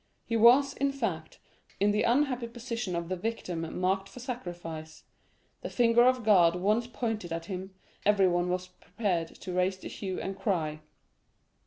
[0.25, 1.37] He was, in fact,
[1.79, 5.03] in the unhappy position of the victim marked for sacrifice;
[5.61, 10.19] the finger of God once pointed at him, everyone was prepared to raise the hue
[10.19, 10.79] and cry.